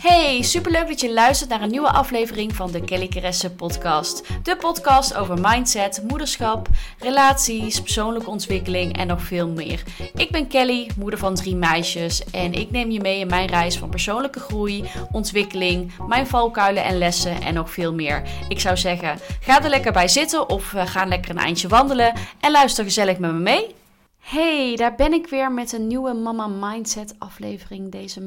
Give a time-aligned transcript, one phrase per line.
[0.00, 4.22] Hey, superleuk dat je luistert naar een nieuwe aflevering van de Kelly Keresse podcast.
[4.42, 9.82] De podcast over mindset, moederschap, relaties, persoonlijke ontwikkeling en nog veel meer.
[10.14, 13.78] Ik ben Kelly, moeder van drie meisjes en ik neem je mee in mijn reis
[13.78, 18.22] van persoonlijke groei, ontwikkeling, mijn valkuilen en lessen en nog veel meer.
[18.48, 22.12] Ik zou zeggen, ga er lekker bij zitten of uh, ga lekker een eindje wandelen
[22.40, 23.74] en luister gezellig met me mee.
[24.20, 28.20] Hey, daar ben ik weer met een nieuwe Mama Mindset aflevering deze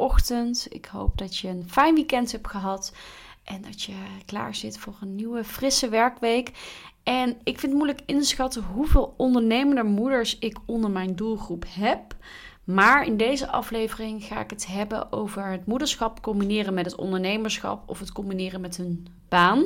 [0.00, 0.66] maandagochtend.
[0.70, 2.92] Ik hoop dat je een fijn weekend hebt gehad
[3.44, 3.94] en dat je
[4.26, 6.50] klaar zit voor een nieuwe frisse werkweek.
[7.02, 12.16] En ik vind het moeilijk inschatten hoeveel ondernemende moeders ik onder mijn doelgroep heb.
[12.64, 17.88] Maar in deze aflevering ga ik het hebben over het moederschap combineren met het ondernemerschap
[17.88, 19.64] of het combineren met een baan.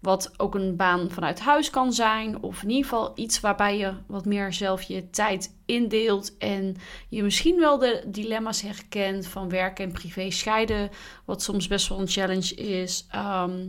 [0.00, 2.42] Wat ook een baan vanuit huis kan zijn.
[2.42, 6.38] Of in ieder geval iets waarbij je wat meer zelf je tijd indeelt.
[6.38, 6.76] En
[7.08, 10.90] je misschien wel de dilemma's herkent van werk en privé scheiden.
[11.24, 13.06] Wat soms best wel een challenge is.
[13.10, 13.68] Ehm,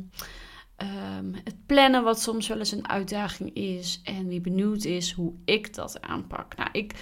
[0.76, 4.02] ehm, het plannen, wat soms wel eens een uitdaging is.
[4.04, 6.56] En wie benieuwd is hoe ik dat aanpak.
[6.56, 6.96] Nou, ik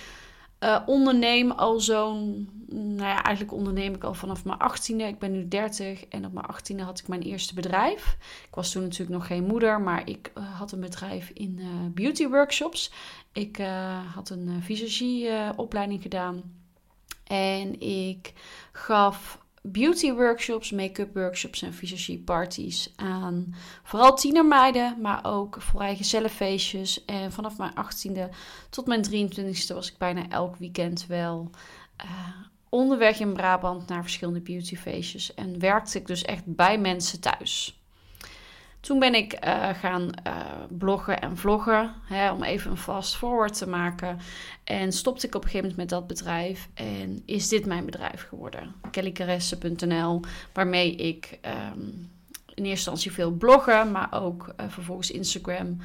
[0.60, 5.08] uh, onderneem al zo'n, nou ja, eigenlijk onderneem ik al vanaf mijn 18e.
[5.08, 8.18] Ik ben nu 30 en op mijn 18e had ik mijn eerste bedrijf.
[8.48, 11.68] Ik was toen natuurlijk nog geen moeder, maar ik uh, had een bedrijf in uh,
[11.94, 12.92] beauty workshops.
[13.34, 13.62] Ik
[14.14, 16.44] had een visagieopleiding gedaan
[17.28, 18.34] en ik
[18.72, 26.30] gaf beauty workshops, make-up workshops en visagie parties aan vooral tienermeiden, maar ook voor eigen
[26.30, 27.06] feestjes.
[27.06, 28.36] En vanaf mijn 18e
[28.70, 31.50] tot mijn 23e was ik bijna elk weekend wel
[32.06, 32.12] uh,
[32.70, 35.34] onderweg in Brabant naar verschillende beautyfeestjes.
[35.34, 37.82] En werkte ik dus echt bij mensen thuis.
[38.88, 40.36] Toen ben ik uh, gaan uh,
[40.70, 44.20] bloggen en vloggen, hè, om even een fast forward te maken.
[44.64, 46.68] En stopte ik op een gegeven moment met dat bedrijf.
[46.74, 50.22] En is dit mijn bedrijf geworden, kellycaresse.nl,
[50.54, 52.10] waarmee ik um,
[52.46, 55.78] in eerste instantie veel bloggen, maar ook uh, vervolgens Instagram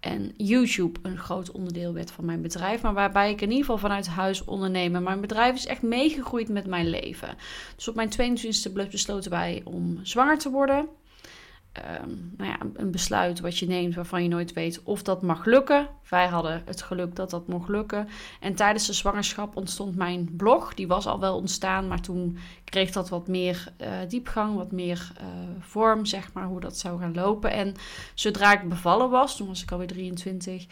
[0.00, 2.82] en YouTube een groot onderdeel werd van mijn bedrijf.
[2.82, 5.02] Maar waarbij ik in ieder geval vanuit huis ondernemen.
[5.02, 7.36] Mijn bedrijf is echt meegegroeid met mijn leven.
[7.76, 10.88] Dus op mijn 22e besloten wij om zwanger te worden.
[12.02, 15.44] Um, nou ja, een besluit wat je neemt waarvan je nooit weet of dat mag
[15.44, 15.88] lukken.
[16.08, 18.08] Wij hadden het geluk dat dat mocht lukken.
[18.40, 20.74] En tijdens de zwangerschap ontstond mijn blog.
[20.74, 25.12] Die was al wel ontstaan, maar toen kreeg dat wat meer uh, diepgang, wat meer
[25.20, 25.26] uh,
[25.60, 27.50] vorm, zeg maar, hoe dat zou gaan lopen.
[27.50, 27.74] En
[28.14, 30.66] zodra ik bevallen was, toen was ik alweer 23,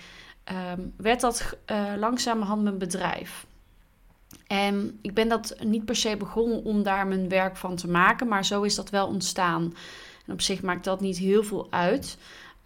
[0.72, 3.46] um, werd dat uh, langzamerhand mijn bedrijf.
[4.46, 8.28] En ik ben dat niet per se begonnen om daar mijn werk van te maken,
[8.28, 9.74] maar zo is dat wel ontstaan.
[10.26, 12.18] En op zich maakt dat niet heel veel uit.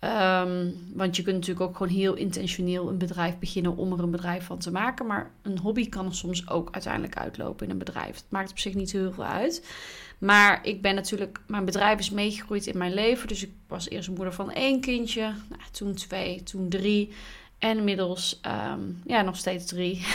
[0.04, 4.10] Um, want je kunt natuurlijk ook gewoon heel intentioneel een bedrijf beginnen om er een
[4.10, 5.06] bedrijf van te maken.
[5.06, 8.16] Maar een hobby kan er soms ook uiteindelijk uitlopen in een bedrijf.
[8.16, 9.66] Het maakt op zich niet heel veel uit.
[10.18, 13.28] Maar ik ben natuurlijk, mijn bedrijf is meegegroeid in mijn leven.
[13.28, 17.12] Dus ik was eerst moeder van één kindje, nou, toen twee, toen drie.
[17.60, 18.40] En inmiddels,
[18.72, 20.06] um, ja, nog steeds drie,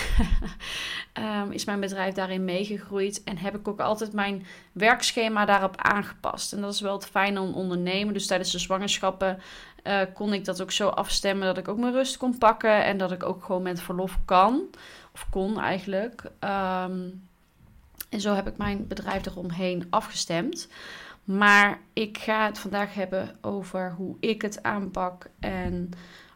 [1.13, 3.23] um, is mijn bedrijf daarin meegegroeid.
[3.23, 6.53] En heb ik ook altijd mijn werkschema daarop aangepast.
[6.53, 8.13] En dat is wel het fijne om ondernemen.
[8.13, 9.39] Dus tijdens de zwangerschappen
[9.83, 12.83] uh, kon ik dat ook zo afstemmen dat ik ook mijn rust kon pakken.
[12.83, 14.61] En dat ik ook gewoon met verlof kan.
[15.13, 16.23] Of kon eigenlijk.
[16.23, 17.27] Um,
[18.09, 20.67] en zo heb ik mijn bedrijf eromheen afgestemd.
[21.23, 25.29] Maar ik ga het vandaag hebben over hoe ik het aanpak.
[25.39, 25.89] En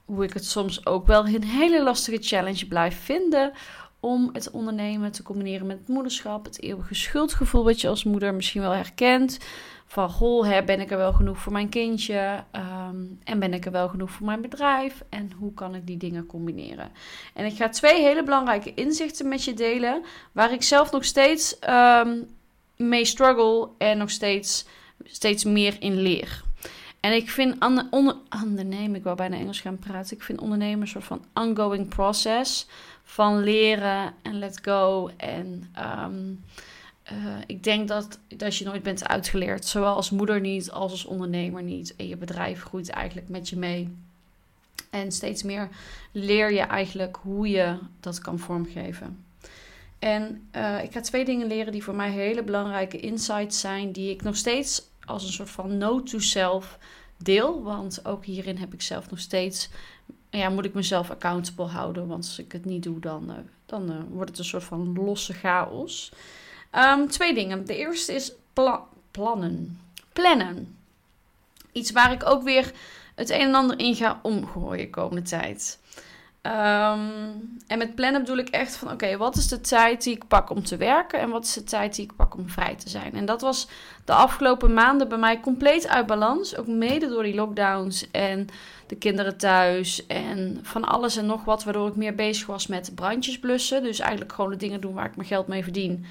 [0.09, 3.51] hoe ik het soms ook wel een hele lastige challenge blijf vinden
[3.99, 6.45] om het ondernemen te combineren met het moederschap.
[6.45, 9.37] Het eeuwige schuldgevoel wat je als moeder misschien wel herkent.
[9.85, 12.43] Van, goh, hè, ben ik er wel genoeg voor mijn kindje?
[12.51, 15.03] Um, en ben ik er wel genoeg voor mijn bedrijf?
[15.09, 16.91] En hoe kan ik die dingen combineren?
[17.33, 20.03] En ik ga twee hele belangrijke inzichten met je delen...
[20.31, 22.27] waar ik zelf nog steeds um,
[22.75, 24.65] mee struggle en nog steeds,
[25.03, 26.43] steeds meer in leer.
[26.99, 27.55] En ik vind
[28.39, 30.17] ondernemen, ik wou bijna Engels gaan praten.
[30.17, 32.67] Ik vind ondernemen een soort van ongoing process
[33.03, 35.09] van leren en let go.
[35.17, 35.73] En
[36.05, 36.43] um,
[37.11, 41.05] uh, ik denk dat, dat je nooit bent uitgeleerd, zowel als moeder niet als als
[41.05, 41.95] ondernemer niet.
[41.95, 43.97] En je bedrijf groeit eigenlijk met je mee.
[44.89, 45.69] En steeds meer
[46.11, 49.23] leer je eigenlijk hoe je dat kan vormgeven.
[49.99, 54.09] En uh, ik ga twee dingen leren die voor mij hele belangrijke insights zijn, die
[54.09, 56.77] ik nog steeds als een soort van note to self
[57.17, 57.63] deel.
[57.63, 59.69] Want ook hierin heb ik zelf nog steeds,
[60.29, 62.07] ja, moet ik mezelf accountable houden.
[62.07, 63.35] Want als ik het niet doe, dan, uh,
[63.65, 66.11] dan uh, wordt het een soort van losse chaos.
[66.75, 67.65] Um, twee dingen.
[67.65, 69.79] De eerste is pla plannen.
[70.13, 70.77] Plannen.
[71.71, 72.71] Iets waar ik ook weer
[73.15, 75.79] het een en ander in ga omgooien komende tijd.
[76.49, 76.99] Ehm,
[77.67, 80.49] en met plannen bedoel ik echt van: oké, wat is de tijd die ik pak
[80.49, 83.13] om te werken en wat is de tijd die ik pak om vrij te zijn?
[83.13, 83.67] En dat was
[84.05, 86.57] de afgelopen maanden bij mij compleet uit balans.
[86.57, 88.47] Ook mede door die lockdowns en
[88.87, 92.91] de kinderen thuis en van alles en nog wat, waardoor ik meer bezig was met
[92.95, 93.83] brandjes blussen.
[93.83, 96.05] Dus eigenlijk gewoon de dingen doen waar ik mijn geld mee verdien.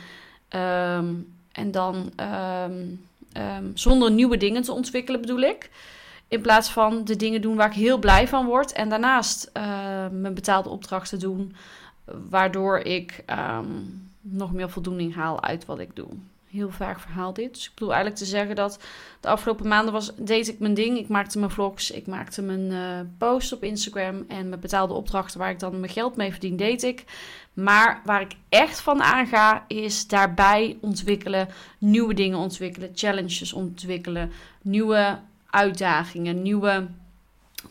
[0.48, 1.14] Ehm,
[1.52, 5.70] en dan ehm, zonder nieuwe dingen te ontwikkelen, bedoel ik.
[6.28, 8.72] In plaats van de dingen doen waar ik heel blij van word.
[8.72, 9.62] En daarnaast uh,
[10.10, 11.54] mijn betaalde opdrachten doen.
[12.28, 13.66] Waardoor ik ehm,
[14.20, 16.08] nog meer voldoening haal uit wat ik doe.
[16.50, 17.54] Heel vaak verhaal dit.
[17.54, 18.78] Dus ik bedoel eigenlijk te zeggen dat
[19.20, 20.98] de afgelopen maanden was, deed ik mijn ding.
[20.98, 24.24] Ik maakte mijn vlogs, ik maakte mijn uh, posts op Instagram.
[24.28, 27.04] En mijn betaalde opdrachten waar ik dan mijn geld mee verdien, deed ik.
[27.52, 31.48] Maar waar ik echt van aanga, is daarbij ontwikkelen.
[31.78, 34.32] Nieuwe dingen ontwikkelen, challenges ontwikkelen.
[34.62, 35.18] Nieuwe
[35.50, 36.86] uitdagingen, nieuwe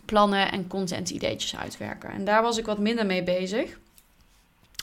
[0.05, 2.09] plannen en content ideetjes uitwerken.
[2.09, 3.77] En daar was ik wat minder mee bezig.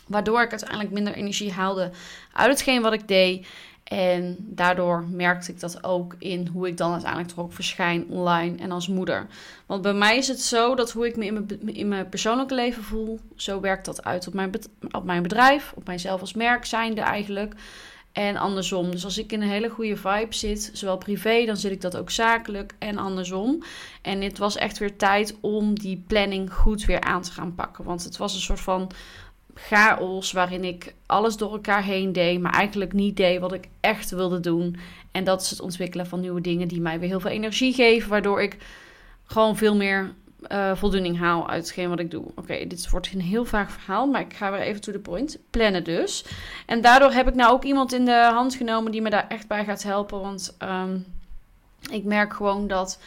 [0.06, 1.90] Waardoor ik uiteindelijk minder energie haalde
[2.32, 3.46] uit hetgeen wat ik deed.
[3.84, 8.70] En daardoor merkte ik dat ook in hoe ik dan uiteindelijk toch verschijn online en
[8.70, 9.26] als moeder.
[9.66, 12.54] Want bij mij is het zo dat hoe ik me in mijn, in mijn persoonlijke
[12.54, 14.52] leven voel, zo werkt dat uit op mijn,
[14.90, 17.54] op mijn bedrijf, op mijzelf als merk zijnde eigenlijk.
[18.14, 18.90] En andersom.
[18.90, 21.96] Dus als ik in een hele goede vibe zit, zowel privé, dan zit ik dat
[21.96, 23.62] ook zakelijk en andersom.
[24.02, 27.84] En het was echt weer tijd om die planning goed weer aan te gaan pakken.
[27.84, 28.90] Want het was een soort van
[29.54, 34.10] chaos waarin ik alles door elkaar heen deed, maar eigenlijk niet deed wat ik echt
[34.10, 34.76] wilde doen.
[35.12, 38.10] En dat is het ontwikkelen van nieuwe dingen die mij weer heel veel energie geven,
[38.10, 38.56] waardoor ik
[39.24, 40.14] gewoon veel meer
[40.52, 42.24] uh, voldoening haal uit hetgeen wat ik doe.
[42.34, 45.38] Oké, dit wordt een heel vaag verhaal, maar ik ga weer even to the point.
[45.50, 46.24] Plannen dus.
[46.66, 49.48] En daardoor heb ik nou ook iemand in de hand genomen die me daar echt
[49.48, 50.20] bij gaat helpen.
[50.20, 50.98] Want ehm,
[51.90, 53.00] ik merk gewoon dat,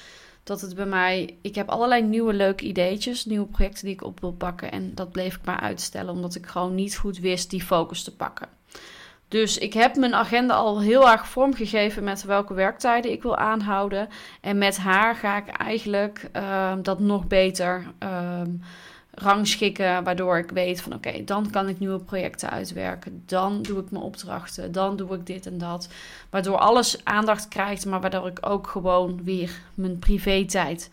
[0.44, 1.38] dat het bij mij...
[1.42, 4.72] Ik heb allerlei nieuwe leuke ideetjes, nieuwe projecten die ik op wil pakken.
[4.72, 8.16] En dat bleef ik maar uitstellen, omdat ik gewoon niet goed wist die focus te
[8.16, 8.57] pakken.
[9.28, 14.10] Dus ik heb mijn agenda al heel erg vormgegeven met welke werktijden ik wil aanhouden.
[14.42, 18.62] En met haar ga ik eigenlijk ehm, dat nog beter um,
[19.12, 20.04] rangschikken.
[20.04, 23.24] Waardoor ik weet van oké, dan kan ik nieuwe projecten uitwerken.
[23.26, 24.72] Dan doe ik mijn opdrachten.
[24.72, 25.88] Dan doe ik dit en dat.
[26.30, 27.86] Waardoor alles aandacht krijgt.
[27.86, 30.90] Maar waardoor ik ook gewoon weer mijn privé-tijd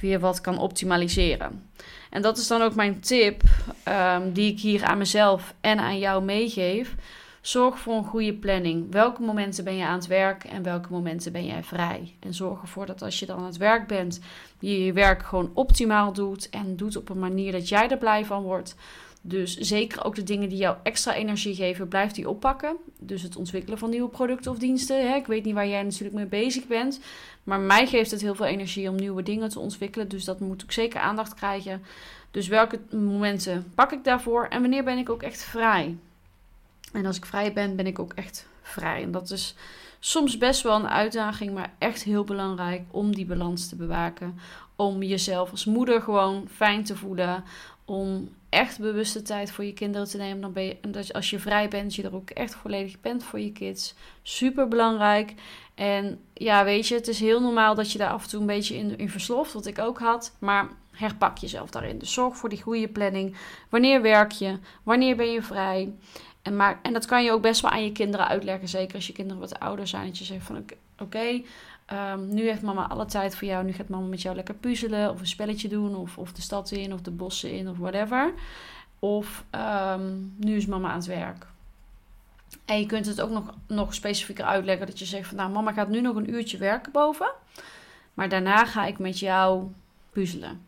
[0.00, 1.70] weer wat kan optimaliseren.
[2.10, 3.42] En dat is dan ook mijn tip
[3.88, 6.94] um, die ik hier aan mezelf en aan jou meegeef.
[7.48, 8.92] Zorg voor een goede planning.
[8.92, 12.14] Welke momenten ben je aan het werk en welke momenten ben jij vrij?
[12.20, 14.20] En zorg ervoor dat als je dan aan het werk bent,
[14.58, 18.24] je je werk gewoon optimaal doet en doet op een manier dat jij er blij
[18.24, 18.74] van wordt.
[19.20, 22.76] Dus zeker ook de dingen die jou extra energie geven, blijf die oppakken.
[22.98, 25.14] Dus het ontwikkelen van nieuwe producten of diensten.
[25.14, 27.00] Ik weet niet waar jij natuurlijk mee bezig bent.
[27.44, 30.08] Maar mij geeft het heel veel energie om nieuwe dingen te ontwikkelen.
[30.08, 31.82] Dus dat moet ik zeker aandacht krijgen.
[32.30, 35.96] Dus welke momenten pak ik daarvoor en wanneer ben ik ook echt vrij?
[36.92, 39.02] En als ik vrij ben, ben ik ook echt vrij.
[39.02, 39.54] En dat is
[40.00, 44.38] soms best wel een uitdaging, maar echt heel belangrijk om die balans te bewaken.
[44.76, 47.44] Om jezelf als moeder gewoon fijn te voelen.
[47.84, 50.40] Om echt bewuste tijd voor je kinderen te nemen.
[50.40, 53.40] Dan ben je, dat als je vrij bent, je er ook echt volledig bent voor
[53.40, 53.94] je kids.
[54.22, 55.34] Super belangrijk.
[55.74, 58.46] En ja, weet je, het is heel normaal dat je daar af en toe een
[58.46, 60.36] beetje in, in versloft, wat ik ook had.
[60.38, 61.98] Maar herpak jezelf daarin.
[61.98, 63.36] Dus zorg voor die goede planning.
[63.68, 64.58] Wanneer werk je?
[64.82, 65.92] Wanneer ben je vrij?
[66.42, 68.68] En, maar, en dat kan je ook best wel aan je kinderen uitleggen.
[68.68, 70.06] Zeker als je kinderen wat ouder zijn.
[70.06, 70.64] Dat je zegt van
[70.98, 71.42] oké,
[71.86, 73.64] ehm, nu heeft mama alle tijd voor jou.
[73.64, 75.10] Nu gaat mama met jou lekker puzzelen.
[75.10, 75.96] Of een spelletje doen.
[75.96, 76.92] Of, of de stad in.
[76.92, 77.68] Of de bossen in.
[77.68, 78.32] Of whatever.
[78.98, 81.46] Of ehm, nu is mama aan het werk.
[82.64, 84.86] En je kunt het ook nog, nog specifieker uitleggen.
[84.86, 87.30] Dat je zegt van nou mama gaat nu nog een uurtje werken boven.
[88.14, 89.66] Maar daarna ga ik met jou
[90.10, 90.66] puzzelen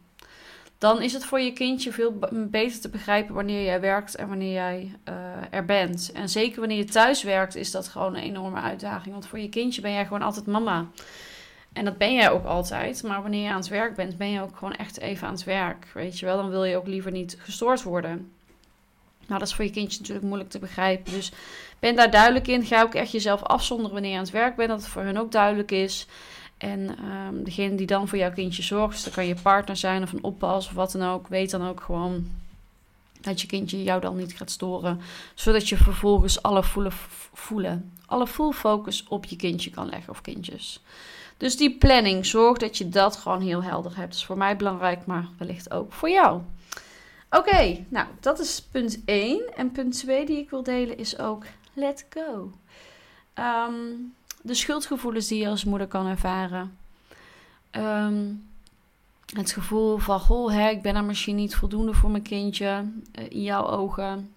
[0.81, 4.53] dan is het voor je kindje veel beter te begrijpen wanneer jij werkt en wanneer
[4.53, 5.15] jij uh,
[5.51, 6.11] er bent.
[6.15, 9.13] En zeker wanneer je thuis werkt, is dat gewoon een enorme uitdaging.
[9.13, 10.87] Want voor je kindje ben jij gewoon altijd mama.
[11.73, 13.03] En dat ben jij ook altijd.
[13.03, 15.45] Maar wanneer je aan het werk bent, ben je ook gewoon echt even aan het
[15.45, 15.87] werk.
[15.95, 18.33] Weet je wel, dan wil je ook liever niet gestoord worden.
[19.27, 21.13] Nou, dat is voor je kindje natuurlijk moeilijk te begrijpen.
[21.13, 21.33] Dus
[21.79, 22.65] ben daar duidelijk in.
[22.65, 24.69] Ga ook echt jezelf afzonderen wanneer je aan het werk bent.
[24.69, 26.07] Dat het voor hun ook duidelijk is.
[26.61, 30.03] En um, degene die dan voor jouw kindje zorgt, dus dat kan je partner zijn
[30.03, 32.27] of een oppas of wat dan ook, weet dan ook gewoon
[33.21, 35.01] dat je kindje jou dan niet gaat storen.
[35.35, 36.93] Zodat je vervolgens alle voelen,
[37.33, 40.83] voelen, alle full focus op je kindje kan leggen of kindjes.
[41.37, 44.09] Dus die planning, zorg dat je dat gewoon heel helder hebt.
[44.09, 46.41] Dat is voor mij belangrijk, maar wellicht ook voor jou.
[47.31, 49.55] Oké, nou dat is punt 1.
[49.57, 52.53] En punt 2 die ik wil delen is ook let go.
[53.35, 56.77] Um, de schuldgevoelens die je als moeder kan ervaren.
[57.71, 58.33] Ehm,
[59.35, 62.85] het gevoel van, goh, hè, ik ben er misschien niet voldoende voor mijn kindje
[63.19, 64.33] uh, in jouw ogen.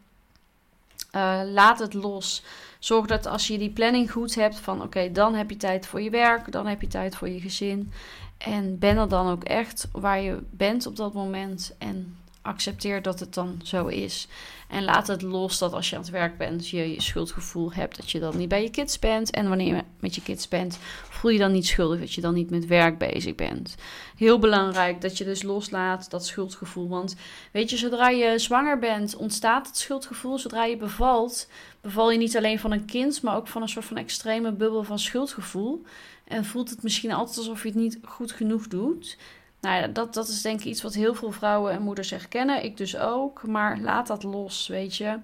[1.16, 2.44] Uh, laat het los.
[2.80, 6.02] Zorg dat als je die planning goed hebt, van oké, dan heb je tijd voor
[6.02, 7.92] je werk, dan heb je tijd voor je gezin.
[8.38, 11.76] En ben er dan ook echt waar je bent op dat moment.
[11.78, 14.28] En accepteer dat het dan zo is.
[14.68, 17.96] En laat het los dat als je aan het werk bent, je je schuldgevoel hebt
[17.96, 19.32] dat je dan niet bij je kids bent.
[19.32, 22.34] En wanneer je met je kids bent, voel je dan niet schuldig dat je dan
[22.34, 23.76] niet met werk bezig bent.
[24.18, 26.90] Heel belangrijk dat je dus loslaat dat schuldgevoel.
[26.90, 27.16] Want
[27.52, 30.38] weet je, zodra je zwanger bent, ontstaat het schuldgevoel.
[30.40, 31.48] Zodra je bevalt,
[31.82, 34.84] beval je niet alleen van een kind, maar ook van een soort van extreme bubbel
[34.84, 35.84] van schuldgevoel.
[36.24, 39.18] En voelt het misschien altijd alsof je het niet goed genoeg doet.
[39.64, 42.64] Nou dat, dat is denk ik iets wat heel veel vrouwen en moeders herkennen.
[42.64, 43.48] Ik dus ook.
[43.48, 45.20] Maar laat dat los, weet je.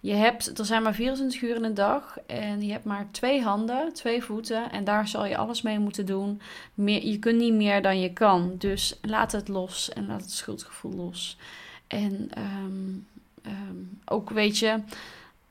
[0.00, 2.18] Je hebt, er zijn maar 24 uur in een dag.
[2.26, 4.70] En je hebt maar twee handen, twee voeten.
[4.70, 6.40] En daar zal je alles mee moeten doen.
[6.74, 8.54] Meer, je kunt niet meer dan je kan.
[8.58, 11.36] Dus laat het los en laat het schuldgevoel los.
[11.86, 13.06] En um,
[13.46, 14.78] um, ook weet je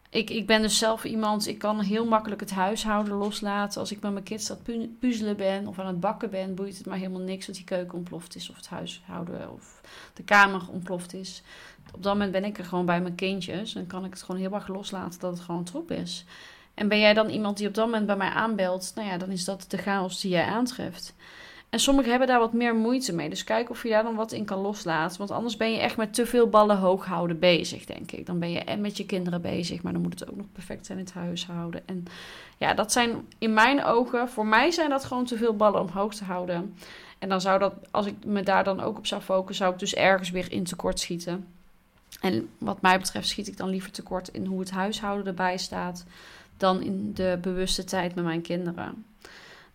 [0.10, 3.80] ik, ik ben dus zelf iemand, ik kan heel makkelijk het huishouden loslaten.
[3.80, 6.78] Als ik met mijn kids aan het puzzelen ben of aan het bakken ben, boeit
[6.78, 9.82] het maar helemaal niks dat die keuken ontploft is of het huishouden of
[10.14, 11.44] de kamer ontploft is.
[11.94, 14.42] Op dat moment ben ik er gewoon bij mijn kindjes en kan ik het gewoon
[14.42, 16.26] heel erg loslaten dat het gewoon troep is.
[16.74, 19.30] En ben jij dan iemand die op dat moment bij mij aanbelt, nou ja, dan
[19.30, 21.14] is dat de chaos die jij aantreft.
[21.70, 23.30] En sommigen hebben daar wat meer moeite mee.
[23.30, 25.18] Dus kijk of je daar dan wat in kan loslaten.
[25.18, 28.26] Want anders ben je echt met te veel ballen hoog houden bezig, denk ik.
[28.26, 30.86] Dan ben je en met je kinderen bezig, maar dan moet het ook nog perfect
[30.86, 31.82] zijn in het huishouden.
[31.86, 32.06] En
[32.58, 36.16] ja, dat zijn in mijn ogen, voor mij zijn dat gewoon te veel ballen omhoog
[36.16, 36.76] te houden.
[37.20, 39.80] En dan zou dat, als ik me daar dan ook op zou focussen, zou ik
[39.80, 41.48] dus ergens weer in tekort schieten.
[42.22, 46.06] En wat mij betreft schiet ik dan liever tekort in hoe het huishouden erbij staat,
[46.58, 49.06] dan in de bewuste tijd met mijn kinderen.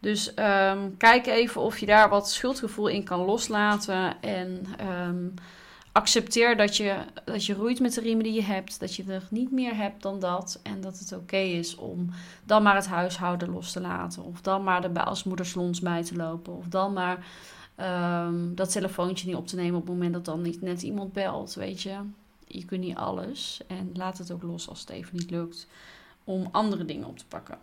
[0.05, 4.23] Dus um, kijk even of je daar wat schuldgevoel in kan loslaten.
[4.23, 4.67] En
[5.07, 5.35] um,
[5.93, 8.81] accepteer dat je, dat je roeit met de riemen die je hebt.
[8.81, 10.61] Dat je er niet meer hebt dan dat.
[10.63, 12.11] En dat het oké is om
[12.45, 14.25] dan maar het huishouden los te laten.
[14.25, 16.57] Of dan maar de als moederslons bij te lopen.
[16.57, 17.27] Of dan maar
[18.27, 21.13] um, dat telefoontje niet op te nemen op het moment dat dan niet net iemand
[21.13, 21.55] belt.
[21.55, 21.97] Weet je,
[22.47, 23.61] je kunt niet alles.
[23.67, 25.67] En laat het ook los als het even niet lukt
[26.25, 27.59] om andere dingen op te pakken.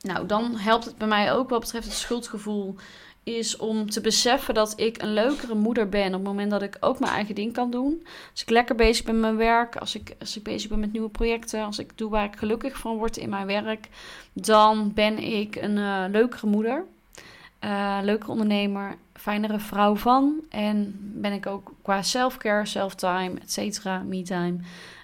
[0.00, 2.74] Nou, dan helpt het bij mij ook wat betreft het schuldgevoel.
[3.22, 6.76] Is om te beseffen dat ik een leukere moeder ben op het moment dat ik
[6.80, 8.06] ook mijn eigen ding kan doen.
[8.30, 10.92] Als ik lekker bezig ben met mijn werk, als ik, als ik bezig ben met
[10.92, 13.88] nieuwe projecten, als ik doe waar ik gelukkig van word in mijn werk,
[14.32, 16.84] dan ben ik een uh, leukere moeder.
[17.64, 20.34] Uh, leukere ondernemer, fijnere vrouw van.
[20.48, 24.56] En ben ik ook qua self-care, self-time, et cetera, me-time,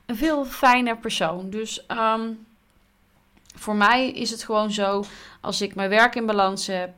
[0.07, 1.51] een veel fijner persoon.
[1.51, 2.47] Dus um,
[3.55, 5.05] voor mij is het gewoon zo,
[5.41, 6.93] als ik mijn werk in balans heb,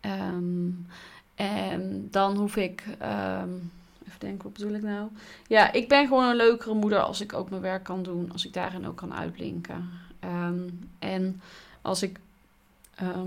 [0.00, 0.86] um,
[1.34, 3.70] en dan hoef ik, um,
[4.06, 5.08] even denken, wat bedoel ik nou?
[5.46, 8.46] Ja, ik ben gewoon een leukere moeder als ik ook mijn werk kan doen, als
[8.46, 9.90] ik daarin ook kan uitblinken.
[10.24, 11.40] Um, en
[11.82, 12.18] als ik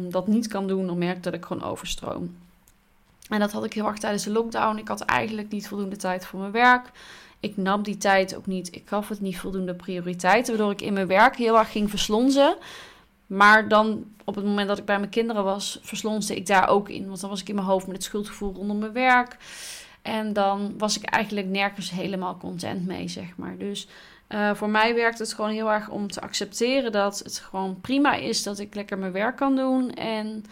[0.09, 2.35] dat niet kan doen, dan merk ik dat ik gewoon overstroom.
[3.29, 4.77] En dat had ik heel erg tijdens de lockdown.
[4.77, 6.91] Ik had eigenlijk niet voldoende tijd voor mijn werk.
[7.39, 8.75] Ik nam die tijd ook niet.
[8.75, 10.47] Ik gaf het niet voldoende prioriteit.
[10.47, 12.57] Waardoor ik in mijn werk heel erg ging verslonzen.
[13.27, 16.89] Maar dan op het moment dat ik bij mijn kinderen was, verslonsde ik daar ook
[16.89, 17.07] in.
[17.07, 19.37] Want dan was ik in mijn hoofd met het schuldgevoel rondom mijn werk.
[20.01, 23.57] En dan was ik eigenlijk nergens helemaal content mee, zeg maar.
[23.57, 23.87] Dus
[24.29, 28.13] uh, voor mij werkt het gewoon heel erg om te accepteren dat het gewoon prima
[28.13, 29.93] is dat ik lekker mijn werk kan doen.
[29.93, 30.43] En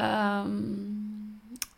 [0.00, 1.23] um,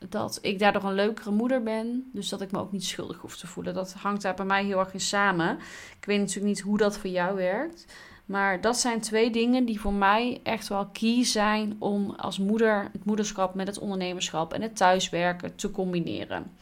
[0.08, 2.10] dat ik daardoor een leukere moeder ben.
[2.12, 3.74] Dus dat ik me ook niet schuldig hoef te voelen.
[3.74, 5.58] Dat hangt daar bij mij heel erg in samen.
[5.98, 7.86] Ik weet natuurlijk niet hoe dat voor jou werkt.
[8.26, 12.88] Maar dat zijn twee dingen die voor mij echt wel key zijn om als moeder
[12.92, 16.52] het moederschap met het ondernemerschap en het thuiswerken te combineren.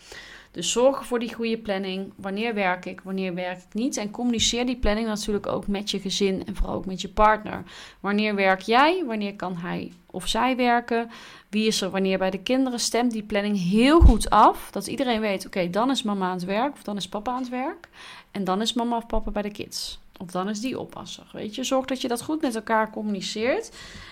[0.54, 2.12] Dus zorg voor die goede planning.
[2.16, 3.96] Wanneer werk ik, wanneer werk ik niet?
[3.96, 7.62] En communiceer die planning natuurlijk ook met je gezin en vooral ook met je partner.
[8.00, 9.04] Wanneer werk jij?
[9.06, 11.10] Wanneer kan hij of zij werken?
[11.48, 12.80] Wie is er wanneer bij de kinderen?
[12.80, 14.70] Stem die planning heel goed af.
[14.70, 17.40] Dat iedereen weet, oké, dan is mama aan het werk of dan is papa aan
[17.40, 17.88] het werk.
[18.30, 19.98] En dan is mama of papa bij de kids.
[20.20, 21.26] Of dan is die oppasser.
[21.32, 23.70] Weet je, zorg dat je dat goed met elkaar communiceert.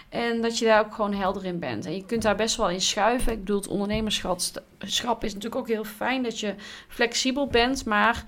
[0.08, 1.86] En dat je daar ook gewoon helder in bent.
[1.86, 3.32] En je kunt daar best wel in schuiven.
[3.32, 6.54] Ik bedoel, het ondernemerschap is natuurlijk ook heel fijn dat je
[6.88, 7.84] flexibel bent.
[7.84, 8.24] Maar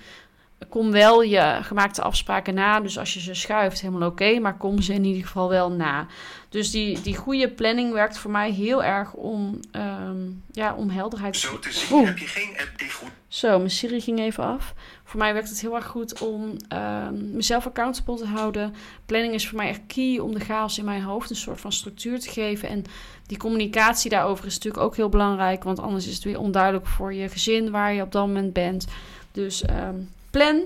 [0.69, 2.81] kom wel je gemaakte afspraken na.
[2.81, 4.39] Dus als je ze schuift, helemaal oké.
[4.39, 6.07] maar kom ze in ieder geval wel na.
[6.49, 11.37] Dus die, die goede planning werkt voor mij heel erg om, um, ja, om helderheid
[11.37, 13.09] Zo te zien heb je geen app die goed...
[13.29, 14.75] Zo, mijn Siri ging even af.
[15.05, 18.75] Voor mij werkt het heel erg goed om um, mezelf accountable te houden.
[19.07, 21.73] Planning is voor mij echt key om de chaos in mijn hoofd een soort van
[21.73, 22.69] structuur te geven.
[22.69, 22.85] En
[23.27, 25.65] die communicatie daarover is natuurlijk ook heel belangrijk.
[25.65, 28.87] Want anders is het weer onduidelijk voor je gezin waar je op dat moment bent.
[29.33, 30.63] Dus um, plan.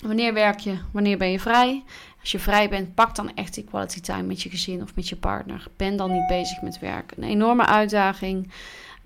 [0.00, 0.78] Wanneer werk je?
[0.92, 1.84] Wanneer ben je vrij?
[2.20, 5.08] Als je vrij bent, pak dan echt die quality time met je gezin of met
[5.08, 5.66] je partner.
[5.76, 7.12] Ben dan niet bezig met werk.
[7.16, 8.50] Een enorme uitdaging.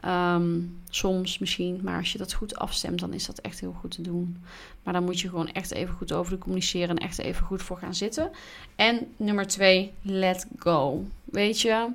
[0.07, 3.90] Um, soms misschien, maar als je dat goed afstemt, dan is dat echt heel goed
[3.90, 4.42] te doen.
[4.83, 7.76] Maar dan moet je gewoon echt even goed over communiceren en echt even goed voor
[7.76, 8.30] gaan zitten.
[8.76, 11.04] En nummer twee, let go.
[11.25, 11.88] Weet je,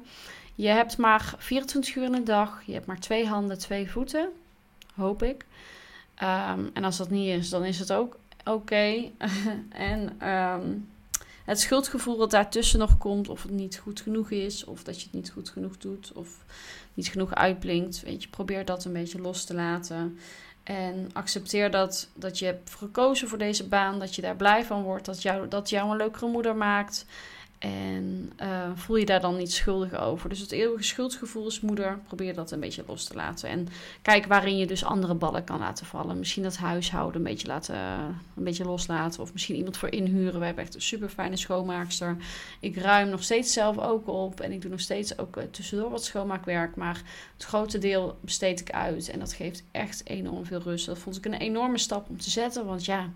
[0.55, 4.29] je hebt maar 24 uur in de dag, je hebt maar twee handen, twee voeten,
[4.95, 5.45] hoop ik.
[6.23, 9.09] Um, en als dat niet is, dan is het ook oké.
[9.69, 10.87] En um,
[11.45, 15.03] het schuldgevoel dat daartussen nog komt, of het niet goed genoeg is, of dat je
[15.03, 16.29] het niet goed genoeg doet, of
[16.93, 18.01] niet genoeg uitblinkt.
[18.01, 20.19] Weet je, probeer dat een beetje los te laten.
[20.63, 24.83] En accepteer dat, dat je hebt gekozen voor deze baan, dat je daar blij van
[24.83, 27.05] wordt, dat jou, dat jou een leukere moeder maakt.
[27.57, 30.29] En uh, voel je daar dan niet schuldig over.
[30.29, 33.49] Dus het eeuwige schuldgevoel als moeder, probeer dat een beetje los te laten.
[33.49, 33.67] En
[34.01, 36.19] kijk waarin je dus andere ballen kan laten vallen.
[36.19, 37.75] Misschien dat huishouden een beetje, laten,
[38.35, 39.21] een beetje loslaten.
[39.21, 40.39] Of misschien iemand voor inhuren.
[40.39, 42.17] We hebben echt een super fijne schoonmaakster.
[42.59, 44.39] Ik ruim nog steeds zelf ook op.
[44.39, 46.75] En ik doe nog steeds ook eh, tussendoor wat schoonmaakwerk.
[46.75, 47.01] Maar
[47.33, 49.09] het grote deel besteed ik uit.
[49.09, 50.85] En dat geeft echt enorm veel rust.
[50.85, 52.65] Dat vond ik een enorme stap om te zetten.
[52.65, 53.09] Want ja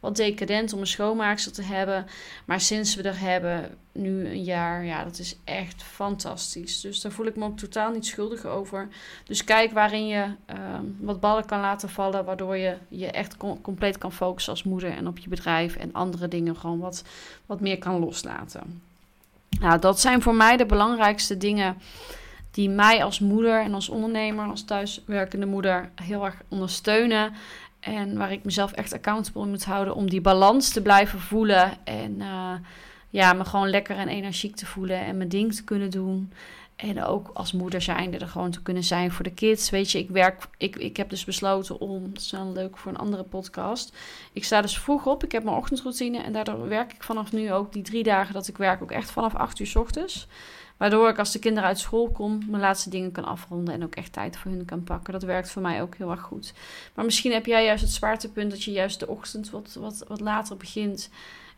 [0.00, 2.06] wat decadent om een schoonmaakster te hebben.
[2.44, 6.80] Maar sinds we er hebben, nu een jaar, ja, dat is echt fantastisch.
[6.80, 8.88] Dus daar voel ik me ook totaal niet schuldig over.
[9.24, 13.98] Dus kijk waarin je ehm, wat ballen kan laten vallen, waardoor je je echt compleet
[13.98, 17.04] kan focussen als moeder en op je bedrijf en andere dingen gewoon wat,
[17.46, 18.82] wat meer kan loslaten.
[19.60, 21.76] Nou, dat zijn voor mij de belangrijkste dingen
[22.50, 27.32] die mij als moeder en als ondernemer, als thuiswerkende moeder heel erg ondersteunen.
[27.80, 31.84] En waar ik mezelf echt accountable moet houden om die balans te blijven voelen.
[31.84, 32.52] En uh,
[33.08, 36.32] ja, me gewoon lekker en energiek te voelen en mijn ding te kunnen doen.
[36.76, 39.70] En ook als moeder zijnde er gewoon te kunnen zijn voor de kids.
[39.70, 40.46] Weet je, ik werk.
[40.56, 42.12] Ik, ik heb dus besloten om.
[42.12, 43.96] Dat is wel leuk voor een andere podcast.
[44.32, 45.24] Ik sta dus vroeg op.
[45.24, 46.18] Ik heb mijn ochtendroutine.
[46.18, 48.82] En daardoor werk ik vanaf nu ook die drie dagen dat ik werk.
[48.82, 50.26] Ook echt vanaf acht uur s ochtends.
[50.80, 53.94] Waardoor ik als de kinderen uit school kom, mijn laatste dingen kan afronden en ook
[53.94, 55.12] echt tijd voor hun kan pakken.
[55.12, 56.52] Dat werkt voor mij ook heel erg goed.
[56.94, 60.20] Maar misschien heb jij juist het zwaartepunt dat je juist de ochtend wat, wat, wat
[60.20, 61.10] later begint.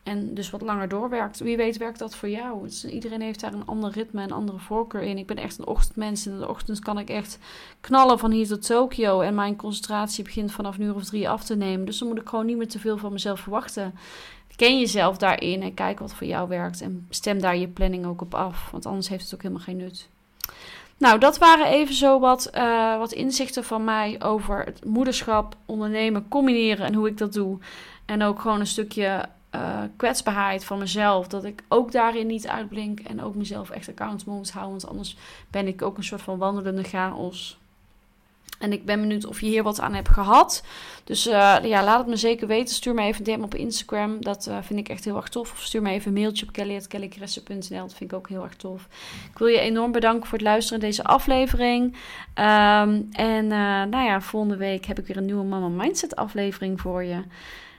[0.03, 1.39] En dus wat langer doorwerkt.
[1.39, 2.69] Wie weet werkt dat voor jou.
[2.91, 5.19] iedereen heeft daar een ander ritme en andere voorkeur in.
[5.19, 6.27] Ik ben echt een ochtendmens.
[6.27, 7.39] En in de ochtend kan ik echt
[7.81, 9.21] knallen van hier tot Tokio.
[9.21, 11.87] En mijn concentratie begint vanaf een uur of drie af te nemen.
[11.87, 13.95] Dus dan moet ik gewoon niet meer te veel van mezelf verwachten.
[14.57, 16.81] Ken jezelf daarin en kijk wat voor jou werkt.
[16.81, 18.71] En stem daar je planning ook op af.
[18.71, 20.09] Want anders heeft het ook helemaal geen nut.
[20.97, 26.29] Nou, dat waren even zo wat, uh, wat inzichten van mij over het moederschap, ondernemen,
[26.29, 27.59] combineren en hoe ik dat doe.
[28.07, 31.29] En ook gewoon een stukje uh, kwetsbaarheid van mezelf.
[31.29, 34.73] Dat ik ook daarin niet uitblink en ook mezelf echt accountable moet houden.
[34.73, 35.17] Want anders
[35.51, 37.59] ben ik ook een soort van wandelende chaos.
[38.63, 40.65] En ik ben benieuwd of je hier wat aan hebt gehad.
[41.05, 42.75] Dus uh, ja, laat het me zeker weten.
[42.75, 44.21] Stuur me even een DM op Instagram.
[44.21, 45.53] Dat uh, vind ik echt heel erg tof.
[45.53, 47.81] Of stuur me even een mailtje op kelly.kellycressen.nl.
[47.81, 48.89] Dat vind ik ook heel erg tof.
[49.31, 51.85] Ik wil je enorm bedanken voor het luisteren naar deze aflevering.
[52.35, 56.81] Um, en uh, nou ja, volgende week heb ik weer een nieuwe Mama Mindset aflevering
[56.81, 57.23] voor je.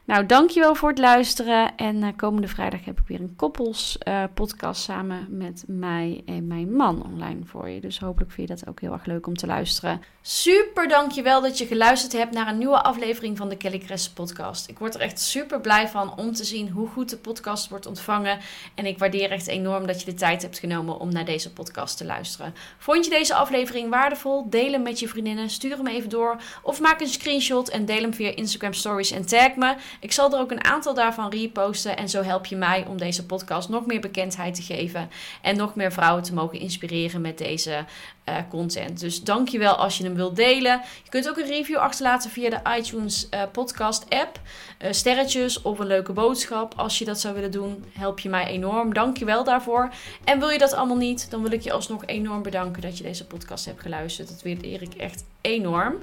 [0.06, 1.76] Nou, dankjewel voor het luisteren.
[1.76, 6.48] En uh, komende vrijdag heb ik weer een koppels uh, podcast samen met mij en
[6.48, 7.82] mijn man online voor je.
[7.82, 10.02] Dus hopelijk vind je dat ook heel erg leuk om te luisteren.
[10.22, 14.70] Super dankjewel dat je geluisterd hebt naar een nieuwe aflevering van de Kelly Kress podcast.
[14.70, 17.86] Ik word er echt super blij van om te zien hoe goed de podcast wordt
[17.86, 18.39] ontvangen.
[18.76, 21.98] En ik waardeer echt enorm dat je de tijd hebt genomen om naar deze podcast
[21.98, 22.54] te luisteren.
[22.78, 24.50] Vond je deze aflevering waardevol?
[24.50, 25.50] Deel hem met je vriendinnen.
[25.50, 26.42] Stuur hem even door.
[26.62, 29.76] Of maak een screenshot en deel hem via Instagram Stories en tag me.
[29.99, 31.97] Ik zal er ook een aantal daarvan reposten.
[31.97, 35.10] En zo help je mij om deze podcast nog meer bekendheid te geven.
[35.41, 37.86] En nog meer vrouwen te mogen inspireren met deze
[38.29, 38.99] uh, content.
[38.99, 40.82] Dus dankjewel als je hem wilt delen.
[41.03, 44.39] Je kunt ook een review achterlaten via de iTunes uh, podcast app.
[44.82, 46.73] Uh, sterretjes of een leuke boodschap.
[46.75, 48.93] Als je dat zou willen doen, help je mij enorm.
[48.93, 49.89] Dankjewel daarvoor.
[50.23, 53.03] En wil je dat allemaal niet, dan wil ik je alsnog enorm bedanken dat je
[53.03, 54.27] deze podcast hebt geluisterd.
[54.27, 55.95] Dat waardeer ik echt enorm.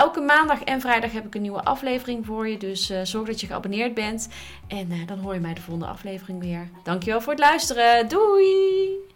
[0.00, 2.56] Elke maandag en vrijdag heb ik een nieuwe aflevering voor je.
[2.56, 4.28] Dus zorg dat je geabonneerd bent.
[4.68, 6.68] En dan hoor je mij de volgende aflevering weer.
[6.82, 8.08] Dankjewel voor het luisteren.
[8.08, 9.09] Doei!